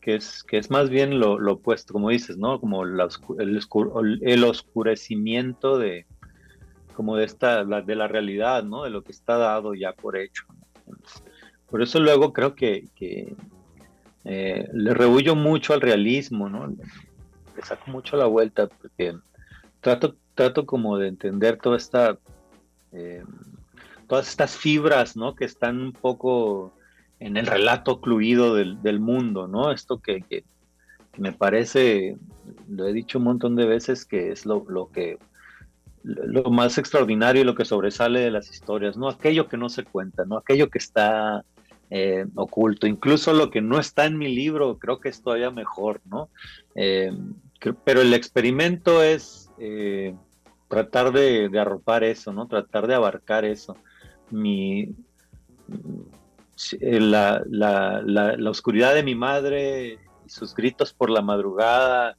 es, 0.02 0.44
que 0.44 0.56
es 0.56 0.70
más 0.70 0.88
bien 0.88 1.18
lo, 1.18 1.32
opuesto, 1.52 1.92
como 1.92 2.10
dices, 2.10 2.36
¿no? 2.36 2.60
Como 2.60 2.84
el, 2.84 3.00
el 4.22 4.44
oscurecimiento 4.44 5.78
de, 5.78 6.06
como 6.94 7.16
de 7.16 7.24
esta, 7.24 7.64
de 7.64 7.96
la 7.96 8.06
realidad, 8.06 8.62
¿no? 8.62 8.84
De 8.84 8.90
lo 8.90 9.02
que 9.02 9.10
está 9.10 9.36
dado 9.36 9.74
ya 9.74 9.94
por 9.94 10.16
hecho. 10.16 10.44
Por 11.68 11.82
eso 11.82 11.98
luego 11.98 12.32
creo 12.32 12.54
que, 12.54 12.86
eh, 14.24 14.68
le 14.72 14.94
rehuyo 14.94 15.34
mucho 15.34 15.74
al 15.74 15.80
realismo, 15.80 16.48
¿no? 16.48 16.68
Le 16.68 17.62
saco 17.64 17.90
mucho 17.90 18.16
la 18.16 18.26
vuelta 18.26 18.68
porque 18.68 19.16
trato, 19.80 20.14
trato 20.36 20.64
como 20.66 20.98
de 20.98 21.08
entender 21.08 21.56
toda 21.56 21.78
esta, 21.78 22.16
eh, 22.92 23.24
todas 24.08 24.28
estas 24.28 24.56
fibras, 24.56 25.16
¿no? 25.16 25.34
Que 25.34 25.44
están 25.44 25.80
un 25.80 25.92
poco 25.92 26.74
en 27.20 27.36
el 27.36 27.46
relato 27.46 28.00
cluido 28.00 28.54
del, 28.54 29.00
mundo, 29.00 29.48
¿no? 29.48 29.70
Esto 29.72 29.98
que, 30.00 30.44
me 31.16 31.32
parece, 31.32 32.16
lo 32.68 32.86
he 32.86 32.92
dicho 32.92 33.18
un 33.18 33.24
montón 33.24 33.56
de 33.56 33.66
veces, 33.66 34.04
que 34.04 34.32
es 34.32 34.46
lo, 34.46 34.64
que 34.92 35.18
lo 36.02 36.44
más 36.50 36.78
extraordinario 36.78 37.42
y 37.42 37.44
lo 37.44 37.54
que 37.54 37.64
sobresale 37.64 38.20
de 38.20 38.30
las 38.30 38.50
historias, 38.50 38.96
¿no? 38.96 39.08
Aquello 39.08 39.48
que 39.48 39.56
no 39.56 39.68
se 39.68 39.84
cuenta, 39.84 40.24
¿no? 40.24 40.38
Aquello 40.38 40.70
que 40.70 40.78
está 40.78 41.44
eh, 41.90 42.26
oculto, 42.34 42.86
incluso 42.86 43.32
lo 43.32 43.50
que 43.50 43.60
no 43.60 43.78
está 43.78 44.06
en 44.06 44.18
mi 44.18 44.34
libro, 44.34 44.78
creo 44.78 45.00
que 45.00 45.08
es 45.08 45.22
todavía 45.22 45.50
mejor, 45.50 46.00
¿no? 46.04 46.28
Eh, 46.74 47.12
pero 47.84 48.00
el 48.00 48.14
experimento 48.14 49.02
es 49.02 49.50
eh, 49.58 50.14
tratar 50.68 51.12
de, 51.12 51.50
arropar 51.58 52.04
eso, 52.04 52.32
¿no? 52.32 52.46
Tratar 52.46 52.86
de 52.86 52.94
abarcar 52.94 53.44
eso. 53.44 53.76
Mi, 54.30 54.94
la, 56.80 57.42
la 57.46 58.50
oscuridad 58.50 58.94
de 58.94 59.02
mi 59.02 59.14
madre 59.14 59.98
y 60.26 60.28
sus 60.28 60.54
gritos 60.54 60.92
por 60.92 61.10
la 61.10 61.22
madrugada, 61.22 62.16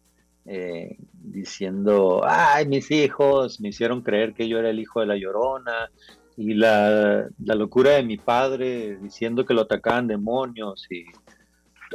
eh, 0.51 0.97
diciendo, 1.13 2.23
ay, 2.25 2.67
mis 2.67 2.89
hijos 2.89 3.61
me 3.61 3.69
hicieron 3.69 4.01
creer 4.01 4.33
que 4.33 4.47
yo 4.47 4.57
era 4.57 4.71
el 4.71 4.79
hijo 4.79 4.99
de 4.99 5.05
la 5.05 5.15
llorona, 5.15 5.91
y 6.37 6.55
la, 6.55 7.27
locura 7.37 7.91
de 7.91 8.03
mi 8.03 8.17
padre 8.17 8.97
diciendo 8.99 9.45
que 9.45 9.53
lo 9.53 9.61
atacaban 9.61 10.07
demonios, 10.07 10.87
y 10.89 11.05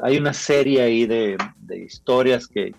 hay 0.02 0.18
una 0.18 0.32
serie 0.32 0.82
ahí 0.82 1.04
de, 1.06 1.36
historias 1.84 2.46
que, 2.46 2.72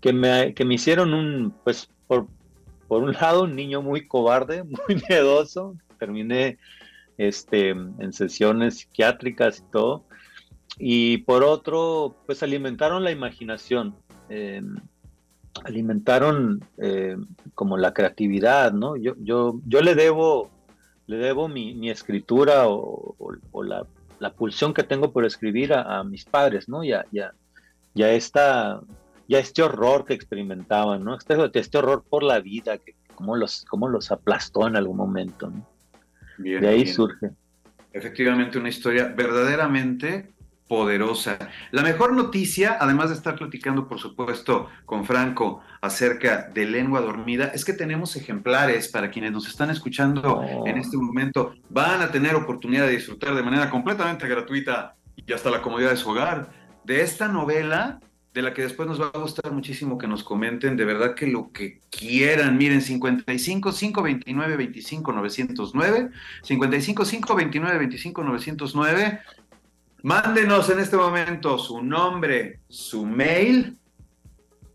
que, 0.00 0.12
me, 0.12 0.52
que 0.52 0.66
me 0.66 0.74
hicieron 0.74 1.14
un, 1.14 1.54
pues, 1.64 1.88
por, 2.06 2.26
por 2.88 3.02
un 3.02 3.12
lado, 3.12 3.44
un 3.44 3.56
niño 3.56 3.80
muy 3.80 4.06
cobarde, 4.06 4.64
muy 4.88 5.02
miedoso, 5.08 5.76
terminé 5.98 6.58
este, 7.16 7.70
en 7.70 8.12
sesiones 8.12 8.78
psiquiátricas 8.78 9.58
y 9.58 9.70
todo, 9.72 10.04
y 10.78 11.18
por 11.18 11.42
otro, 11.42 12.14
pues 12.26 12.42
alimentaron 12.42 13.02
la 13.02 13.10
imaginación. 13.10 13.96
Eh, 14.28 14.62
alimentaron 15.64 16.64
eh, 16.78 17.16
como 17.54 17.76
la 17.76 17.92
creatividad, 17.92 18.72
¿no? 18.72 18.96
Yo, 18.96 19.14
yo, 19.18 19.60
yo 19.66 19.80
le 19.80 19.94
debo, 19.94 20.50
le 21.06 21.16
debo 21.16 21.48
mi, 21.48 21.90
escritura 21.90 22.68
o, 22.68 23.16
la, 23.64 24.32
pulsión 24.32 24.74
que 24.74 24.84
tengo 24.84 25.12
por 25.12 25.24
escribir 25.24 25.72
a, 25.74 26.04
mis 26.04 26.24
padres, 26.24 26.68
¿no? 26.68 26.84
Ya, 26.84 27.04
ya, 27.10 27.32
ya 27.94 28.12
esta, 28.12 28.80
ya 29.26 29.38
este 29.38 29.62
horror 29.62 30.04
que 30.04 30.14
experimentaban, 30.14 31.04
¿no? 31.04 31.16
Este, 31.16 31.36
este 31.54 31.78
horror 31.78 32.04
por 32.08 32.22
la 32.22 32.40
vida, 32.40 32.78
que 32.78 32.94
como 33.14 33.34
los, 33.34 33.64
como 33.64 33.88
los 33.88 34.12
aplastó 34.12 34.68
en 34.68 34.76
algún 34.76 34.96
momento, 34.96 35.50
¿no? 35.50 35.66
De 36.38 36.68
ahí 36.68 36.86
surge. 36.86 37.30
Efectivamente, 37.92 38.58
una 38.58 38.68
historia 38.68 39.12
verdaderamente 39.16 40.30
poderosa. 40.68 41.38
La 41.70 41.82
mejor 41.82 42.12
noticia, 42.12 42.76
además 42.78 43.08
de 43.08 43.16
estar 43.16 43.36
platicando, 43.36 43.88
por 43.88 43.98
supuesto, 43.98 44.68
con 44.84 45.04
Franco 45.04 45.62
acerca 45.80 46.50
de 46.54 46.66
lengua 46.66 47.00
dormida, 47.00 47.46
es 47.54 47.64
que 47.64 47.72
tenemos 47.72 48.14
ejemplares 48.16 48.88
para 48.88 49.10
quienes 49.10 49.32
nos 49.32 49.48
están 49.48 49.70
escuchando 49.70 50.44
en 50.66 50.76
este 50.76 50.96
momento. 50.98 51.54
Van 51.70 52.02
a 52.02 52.10
tener 52.10 52.34
oportunidad 52.34 52.86
de 52.86 52.92
disfrutar 52.92 53.34
de 53.34 53.42
manera 53.42 53.70
completamente 53.70 54.28
gratuita 54.28 54.94
y 55.16 55.32
hasta 55.32 55.50
la 55.50 55.62
comodidad 55.62 55.90
de 55.90 55.96
su 55.96 56.10
hogar 56.10 56.50
de 56.84 57.00
esta 57.00 57.28
novela 57.28 58.00
de 58.38 58.42
la 58.42 58.54
que 58.54 58.62
después 58.62 58.86
nos 58.86 59.00
va 59.00 59.10
a 59.12 59.18
gustar 59.18 59.50
muchísimo 59.50 59.98
que 59.98 60.06
nos 60.06 60.22
comenten, 60.22 60.76
de 60.76 60.84
verdad 60.84 61.16
que 61.16 61.26
lo 61.26 61.50
que 61.50 61.80
quieran, 61.90 62.56
miren, 62.56 62.80
55 62.80 63.72
529 63.72 64.56
25 64.56 65.12
909, 65.12 66.10
55 66.42 67.04
529 67.04 67.78
25 67.78 68.22
909, 68.22 69.20
Mándenos 70.04 70.70
en 70.70 70.78
este 70.78 70.96
momento 70.96 71.58
su 71.58 71.82
nombre, 71.82 72.60
su 72.68 73.04
mail 73.04 73.76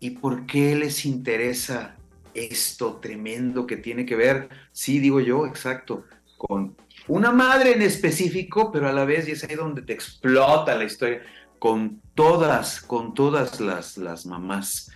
y 0.02 0.10
por 0.10 0.46
qué 0.46 0.76
les 0.76 1.06
interesa 1.06 1.96
esto 2.34 2.98
tremendo 2.98 3.66
que 3.66 3.78
tiene 3.78 4.06
que 4.06 4.18
ver, 4.18 4.50
sí 4.74 5.00
digo 5.00 5.22
yo, 5.22 5.46
exacto, 5.46 6.04
con 6.36 6.76
una 7.08 7.32
madre 7.32 7.72
en 7.72 7.82
específico, 7.82 8.74
pero 8.74 8.90
a 8.90 8.92
la 8.92 9.06
vez, 9.06 9.26
y 9.30 9.32
es 9.32 9.46
ahí 9.46 9.56
donde 9.56 9.84
te 9.84 9.94
explota 9.94 10.76
la 10.76 10.84
historia, 10.84 11.22
con 11.64 12.02
todas, 12.14 12.82
con 12.82 13.14
todas 13.14 13.62
las, 13.62 13.98
las 13.98 14.26
mamás. 14.26 14.92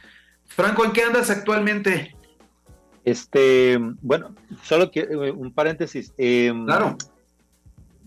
Franco, 0.48 0.84
¿en 0.84 0.92
qué 0.92 1.04
andas 1.04 1.30
actualmente? 1.30 2.14
Este, 3.06 3.78
bueno, 4.02 4.36
solo 4.64 4.92
que 4.92 5.00
eh, 5.00 5.32
un 5.32 5.54
paréntesis. 5.54 6.14
Em, 6.18 6.66
claro 6.66 6.98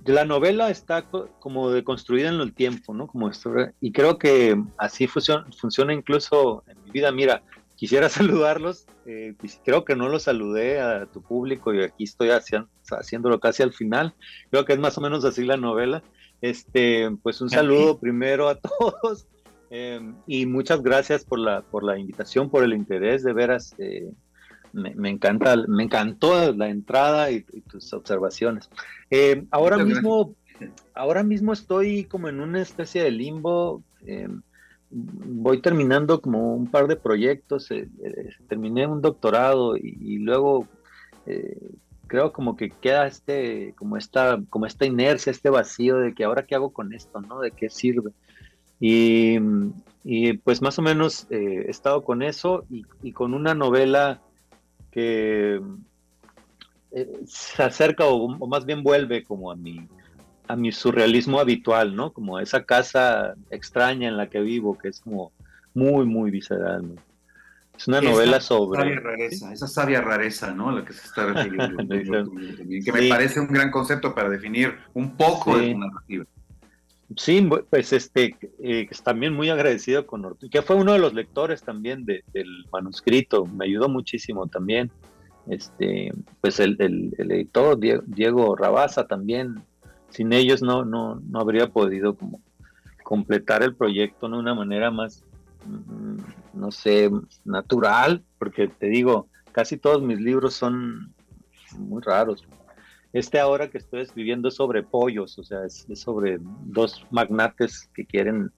la 0.04 0.24
novela 0.24 0.70
está 0.70 1.02
como 1.02 1.70
deconstruida 1.70 2.28
en 2.28 2.40
el 2.40 2.52
tiempo, 2.52 2.94
¿no? 2.94 3.06
Como 3.06 3.30
y 3.80 3.92
creo 3.92 4.18
que 4.18 4.62
así 4.78 5.06
funciona, 5.06 5.46
funciona 5.58 5.92
incluso 5.92 6.64
en 6.66 6.82
mi 6.84 6.90
vida. 6.90 7.12
Mira, 7.12 7.42
quisiera 7.76 8.08
saludarlos, 8.10 8.86
eh, 9.06 9.34
creo 9.64 9.84
que 9.84 9.96
no 9.96 10.08
los 10.08 10.24
saludé 10.24 10.80
a 10.80 11.06
tu 11.06 11.22
público 11.22 11.72
y 11.72 11.82
aquí 11.82 12.04
estoy 12.04 12.30
haciendo, 12.30 12.68
haciéndolo 12.90 13.40
casi 13.40 13.62
al 13.62 13.72
final. 13.72 14.14
Creo 14.50 14.64
que 14.64 14.72
es 14.72 14.78
más 14.78 14.96
o 14.98 15.00
menos 15.00 15.24
así 15.24 15.44
la 15.44 15.56
novela. 15.56 16.02
Este, 16.40 17.10
pues 17.22 17.40
un 17.40 17.50
saludo 17.50 17.98
primero 17.98 18.48
a 18.48 18.54
todos 18.78 19.26
em, 19.68 20.14
y 20.26 20.46
muchas 20.46 20.82
gracias 20.82 21.24
por 21.24 21.38
la, 21.38 21.62
por 21.62 21.84
la 21.84 21.98
invitación, 21.98 22.50
por 22.50 22.64
el 22.64 22.72
interés, 22.72 23.22
de 23.22 23.32
veras. 23.32 23.74
Eh, 23.78 24.10
me, 24.72 25.10
encanta, 25.10 25.56
me 25.68 25.84
encantó 25.84 26.52
la 26.52 26.68
entrada 26.68 27.30
y, 27.30 27.42
tus 27.42 27.92
observaciones. 27.92 28.70
Eh, 29.10 29.44
ahora 29.50 29.78
mismo, 29.78 30.34
ahora 30.94 31.22
mismo 31.22 31.52
estoy 31.52 32.04
como 32.04 32.28
en 32.28 32.40
una 32.40 32.60
especie 32.60 33.02
de 33.02 33.10
limbo. 33.10 33.82
Eh, 34.06 34.28
voy 34.90 35.60
terminando 35.60 36.20
como 36.20 36.54
un 36.54 36.70
par 36.70 36.86
de 36.86 36.96
proyectos. 36.96 37.70
Eh, 37.70 37.88
terminé 38.48 38.86
un 38.86 39.02
doctorado 39.02 39.76
y, 39.76 40.18
luego 40.18 40.66
creo 42.10 42.32
como 42.32 42.56
que 42.56 42.70
queda 42.70 43.06
este, 43.06 43.72
como 43.78 43.96
esta, 43.96 44.40
como 44.50 44.66
esta 44.66 44.84
inercia, 44.84 45.30
este 45.30 45.48
vacío 45.48 45.98
de 45.98 46.12
que 46.12 46.24
ahora 46.24 46.44
qué 46.44 46.56
hago 46.56 46.72
con 46.72 46.92
esto, 46.92 47.20
¿no? 47.20 47.40
¿De 47.40 47.52
qué 47.52 47.70
sirve? 47.70 48.10
Y, 48.80 49.38
pues 50.42 50.60
más 50.60 50.78
o 50.78 50.82
menos 50.82 51.26
he 51.30 51.70
estado 51.70 52.02
con 52.02 52.22
eso 52.22 52.64
y 52.70 53.12
con 53.12 53.34
una 53.34 53.54
novela 53.54 54.20
que 54.90 55.60
eh, 56.92 57.20
se 57.24 57.62
acerca 57.62 58.04
o, 58.06 58.28
más 58.48 58.64
bien 58.64 58.82
vuelve 58.82 59.22
como 59.22 59.52
a 59.52 59.56
mi, 59.56 59.86
a 60.48 60.56
mi 60.56 60.72
surrealismo 60.72 61.38
habitual, 61.38 61.94
¿no? 61.94 62.12
Como 62.12 62.40
esa 62.40 62.64
casa 62.64 63.34
extraña 63.50 64.08
en 64.08 64.16
la 64.16 64.28
que 64.28 64.40
vivo, 64.40 64.76
que 64.76 64.88
es 64.88 65.00
como 65.00 65.32
muy, 65.72 66.04
muy 66.04 66.30
visceral. 66.30 66.96
Es 67.80 67.88
una 67.88 68.02
novela 68.02 68.42
sobre... 68.42 68.82
Sabia 68.82 69.00
rareza, 69.00 69.52
Esa 69.54 69.66
sabia 69.66 70.00
rareza, 70.02 70.52
¿no? 70.52 70.70
La 70.70 70.84
que 70.84 70.92
se 70.92 71.06
está 71.06 71.32
refiriendo. 71.32 71.78
que 72.84 72.92
me 72.92 73.08
parece 73.08 73.40
un 73.40 73.46
gran 73.46 73.70
concepto 73.70 74.14
para 74.14 74.28
definir 74.28 74.74
un 74.92 75.16
poco 75.16 75.56
de 75.56 75.72
su 75.72 75.78
narrativa. 75.78 76.26
Sí, 77.16 77.48
pues 77.70 77.94
este, 77.94 78.36
eh, 78.62 78.86
también 79.02 79.32
muy 79.32 79.48
agradecido 79.48 80.06
con 80.06 80.26
Ortega, 80.26 80.50
que 80.50 80.60
fue 80.60 80.76
uno 80.76 80.92
de 80.92 80.98
los 80.98 81.14
lectores 81.14 81.62
también 81.62 82.04
del 82.04 82.66
manuscrito, 82.70 83.46
me 83.46 83.64
ayudó 83.64 83.88
muchísimo 83.88 84.46
también. 84.46 84.90
Este, 85.48 86.12
pues 86.42 86.60
el, 86.60 86.76
editor 86.78 87.78
Diego, 87.78 88.56
Rabaza 88.56 89.06
también, 89.06 89.54
sin 90.10 90.34
ellos 90.34 90.60
no, 90.60 90.84
no, 90.84 91.14
no 91.14 91.40
habría 91.40 91.68
podido 91.68 92.14
como 92.14 92.42
completar 93.04 93.62
el 93.62 93.74
proyecto 93.74 94.28
de 94.28 94.36
una 94.36 94.54
manera 94.54 94.90
más, 94.90 95.24
mm, 95.64 96.39
no 96.52 96.70
sé, 96.70 97.10
natural, 97.44 98.24
porque 98.38 98.68
te 98.68 98.86
digo, 98.86 99.28
casi 99.52 99.76
todos 99.76 100.02
mis 100.02 100.20
libros 100.20 100.54
son 100.54 101.14
muy 101.76 102.02
raros, 102.02 102.46
este 103.12 103.40
ahora 103.40 103.68
que 103.68 103.78
estoy 103.78 104.02
escribiendo 104.02 104.48
es 104.48 104.54
sobre 104.54 104.82
pollos, 104.82 105.38
o 105.38 105.44
sea, 105.44 105.64
es, 105.64 105.86
sobre 105.94 106.38
dos 106.40 107.04
magnates 107.10 107.88
que 107.92 108.06
quieren 108.06 108.52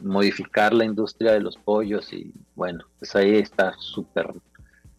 modificar 0.00 0.74
la 0.74 0.84
industria 0.84 1.32
de 1.32 1.40
los 1.40 1.56
pollos 1.56 2.12
y 2.12 2.32
bueno, 2.56 2.84
pues 2.98 3.14
ahí 3.14 3.36
está 3.36 3.74
súper 3.78 4.34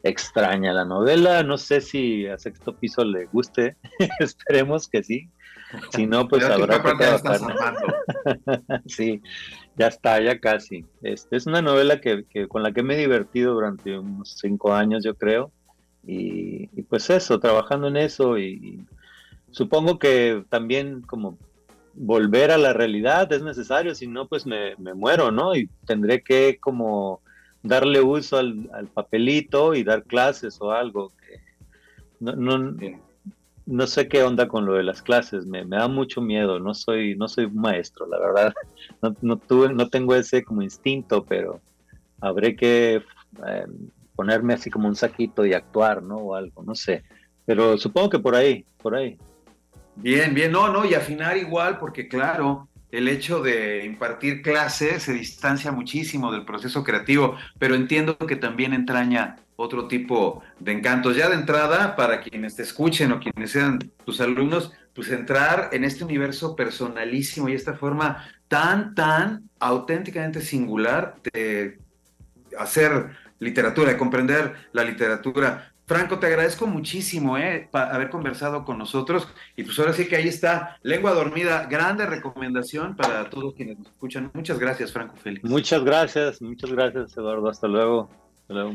extraña 0.06 0.72
la 0.72 0.86
novela. 0.86 1.44
No 1.44 1.58
sé 1.58 1.82
si 1.82 2.28
a 2.28 2.38
sexto 2.38 2.76
piso 2.76 3.04
le 3.04 3.26
guste, 3.26 3.76
esperemos 4.20 4.88
que 4.88 5.04
sí. 5.04 5.30
Si 5.90 6.06
no, 6.06 6.28
pues 6.28 6.46
habrá 6.46 6.82
que 6.82 6.92
trabajar. 6.94 7.76
sí, 8.86 9.22
ya 9.76 9.88
está, 9.88 10.22
ya 10.22 10.40
casi. 10.40 10.86
Este, 11.02 11.36
es 11.36 11.48
una 11.48 11.62
novela 11.62 12.00
que, 12.00 12.24
con 12.48 12.64
la 12.64 12.72
que 12.72 12.84
me 12.84 12.96
he 12.96 13.00
divertido 13.00 13.54
durante 13.54 13.98
unos 13.98 14.38
cinco 14.40 14.74
años, 14.74 15.04
yo 15.04 15.16
creo. 15.16 15.52
Y, 16.08 16.68
pues 16.84 17.10
eso, 17.10 17.40
trabajando 17.40 17.88
en 17.88 17.98
eso 17.98 18.38
y, 18.38 18.86
supongo 19.50 19.98
que 19.98 20.44
también 20.50 21.02
como 21.02 21.38
volver 21.96 22.52
a 22.52 22.58
la 22.58 22.74
realidad 22.74 23.32
es 23.32 23.42
necesario, 23.42 23.96
si 23.96 24.06
no 24.06 24.28
pues 24.28 24.46
me, 24.46 24.76
muero, 24.78 25.32
¿no? 25.32 25.56
Y 25.56 25.68
tendré 25.86 26.22
que 26.22 26.58
como 26.60 27.22
darle 27.66 28.02
uso 28.02 28.38
al, 28.38 28.90
papelito 28.94 29.74
y 29.74 29.84
dar 29.84 30.04
clases 30.04 30.58
o 30.62 30.72
algo. 30.72 31.12
no, 32.20 32.36
no, 32.36 32.78
no, 33.66 33.88
sé 33.88 34.08
qué 34.08 34.24
onda 34.24 34.48
con 34.48 34.66
lo 34.66 34.74
de 34.74 34.84
las 34.84 35.02
clases, 35.02 35.46
me, 35.46 35.66
da 35.66 35.88
mucho 35.88 36.22
miedo, 36.22 36.60
no 36.60 36.74
soy, 36.74 37.16
no 37.16 37.28
soy 37.28 37.50
maestro, 37.50 38.08
la 38.08 38.20
verdad. 38.20 38.54
No, 39.02 39.16
no, 39.22 39.38
tuve, 39.38 39.74
no 39.74 39.90
tengo 39.90 40.16
ese 40.16 40.44
como 40.44 40.62
instinto, 40.62 41.26
pero 41.26 41.60
habré 42.22 42.56
que 42.56 43.02
eh, 43.48 43.66
ponerme 44.16 44.54
así 44.54 44.70
como 44.70 44.88
un 44.88 44.96
saquito 44.96 45.46
y 45.46 45.54
actuar, 45.54 46.04
¿no? 46.04 46.18
O 46.18 46.36
algo, 46.36 46.64
no 46.64 46.76
sé. 46.76 47.04
Pero 47.46 47.78
supongo 47.78 48.12
que 48.12 48.20
por 48.20 48.36
ahí, 48.36 48.66
por 48.78 48.96
ahí. 48.96 49.18
Bien, 49.96 50.34
bien, 50.34 50.52
no, 50.52 50.72
no, 50.72 50.86
y 50.86 50.94
afinar 50.94 51.36
igual, 51.36 51.80
porque 51.80 52.08
claro, 52.08 52.68
el 52.98 53.08
hecho 53.08 53.42
de 53.42 53.84
impartir 53.84 54.42
clases 54.42 55.04
se 55.04 55.14
distancia 55.14 55.72
muchísimo 55.72 56.32
del 56.32 56.46
proceso 56.46 56.84
creativo, 56.84 57.36
pero 57.60 57.76
entiendo 57.76 58.18
que 58.18 58.36
también 58.36 58.74
entraña 58.74 59.38
otro 59.58 59.88
tipo 59.88 60.44
de 60.60 60.72
encantos. 60.72 61.16
Ya 61.16 61.30
de 61.30 61.36
entrada, 61.36 61.96
para 61.96 62.22
quienes 62.22 62.56
te 62.56 62.64
escuchen 62.64 63.12
o 63.12 63.20
quienes 63.20 63.52
sean 63.52 63.80
tus 64.06 64.22
alumnos, 64.22 64.72
pues 64.94 65.10
entrar 65.12 65.70
en 65.74 65.84
este 65.84 66.04
universo 66.04 66.56
personalísimo 66.56 67.50
y 67.50 67.54
esta 67.54 67.74
forma 67.74 68.26
tan, 68.48 68.96
tan 68.96 69.50
auténticamente 69.60 70.42
singular 70.42 71.16
de 71.34 71.80
hacer 72.58 73.10
literatura, 73.40 73.92
de 73.92 73.98
comprender 73.98 74.56
la 74.72 74.84
literatura. 74.84 75.74
Franco, 75.86 76.18
te 76.18 76.26
agradezco 76.26 76.66
muchísimo 76.66 77.38
eh, 77.38 77.70
haber 77.72 78.10
conversado 78.10 78.66
con 78.66 78.78
nosotros. 78.78 79.28
Y 79.56 79.64
pues 79.64 79.78
ahora 79.78 79.94
sí 79.94 80.08
que 80.08 80.16
ahí 80.16 80.28
está, 80.28 80.78
Lengua 80.82 81.14
Dormida, 81.14 81.68
grande 81.70 82.06
recomendación 82.08 82.96
para 82.96 83.30
todos 83.30 83.54
quienes 83.54 83.78
nos 83.78 83.88
escuchan. 83.88 84.32
Muchas 84.34 84.58
gracias, 84.58 84.92
Franco 84.92 85.16
Félix. 85.16 85.48
Muchas 85.48 85.84
gracias, 85.84 86.42
muchas 86.42 86.72
gracias, 86.72 87.16
Eduardo. 87.16 87.50
Hasta 87.50 87.68
luego. 87.68 88.10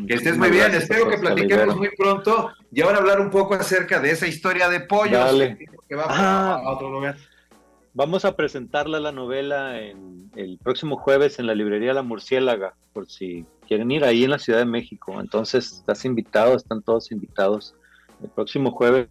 que 0.07 0.15
estés 0.15 0.39
muy 0.39 0.51
bien, 0.51 0.73
espero 0.73 1.09
que 1.09 1.19
platiquemos 1.19 1.77
muy 1.77 1.91
pronto 1.97 2.53
y 2.73 2.81
ahora 2.81 2.99
hablar 2.99 3.21
un 3.21 3.31
poco 3.31 3.55
acerca 3.55 3.99
de 4.01 4.13
esa 4.13 4.29
historia 4.29 4.69
de 4.69 4.81
pollos 4.81 5.35
que 5.89 5.95
va 5.97 6.07
ah. 6.09 6.61
a 6.65 6.71
otro 6.71 6.91
lugar. 6.91 7.17
Vamos 7.93 8.25
a 8.25 8.37
presentarla 8.37 9.01
la 9.01 9.11
novela 9.11 9.81
en, 9.81 10.31
el 10.37 10.59
próximo 10.59 10.97
jueves 10.97 11.39
en 11.39 11.47
la 11.47 11.55
librería 11.55 11.93
La 11.93 12.03
Murciélaga, 12.03 12.75
por 12.93 13.09
si 13.09 13.45
quieren 13.67 13.91
ir 13.91 14.05
ahí 14.05 14.25
en 14.25 14.31
la 14.31 14.39
Ciudad 14.39 14.61
de 14.61 14.65
México. 14.65 15.21
Entonces, 15.21 15.73
estás 15.73 16.05
invitado, 16.05 16.55
están 16.55 16.83
todos 16.83 17.11
invitados. 17.11 17.75
El 18.23 18.31
próximo 18.31 18.71
jueves 18.71 19.09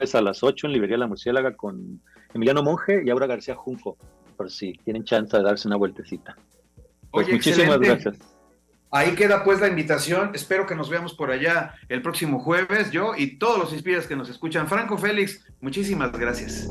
es 0.00 0.14
a 0.14 0.22
las 0.22 0.42
8 0.42 0.66
en 0.66 0.72
librería 0.72 0.96
La 0.96 1.06
Murciélaga 1.06 1.54
con 1.54 2.00
Emiliano 2.32 2.62
Monge 2.62 3.02
y 3.04 3.10
Aura 3.10 3.26
García 3.26 3.54
Junco, 3.54 3.98
por 4.36 4.50
si 4.50 4.72
tienen 4.84 5.04
chance 5.04 5.36
de 5.36 5.42
darse 5.42 5.68
una 5.68 5.76
vueltecita. 5.76 6.36
Pues 7.10 7.28
muchísimas 7.28 7.78
gracias. 7.78 8.16
Ahí 8.90 9.14
queda 9.16 9.44
pues 9.44 9.60
la 9.60 9.68
invitación. 9.68 10.30
Espero 10.34 10.66
que 10.66 10.74
nos 10.76 10.88
veamos 10.88 11.14
por 11.14 11.30
allá 11.30 11.74
el 11.88 12.00
próximo 12.00 12.38
jueves. 12.38 12.90
Yo 12.90 13.12
y 13.16 13.38
todos 13.38 13.58
los 13.58 13.72
inspiras 13.72 14.06
que 14.06 14.16
nos 14.16 14.28
escuchan. 14.28 14.68
Franco 14.68 14.96
Félix, 14.96 15.44
muchísimas 15.60 16.12
gracias. 16.12 16.70